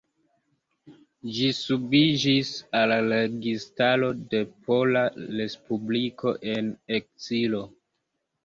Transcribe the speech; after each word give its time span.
Ĝi 1.35 1.49
subiĝis 1.57 2.53
al 2.79 2.89
la 2.91 2.97
Registaro 3.25 4.11
de 4.33 4.41
Pola 4.71 5.05
Respubliko 5.41 6.37
en 6.57 6.73
ekzilo. 7.01 7.63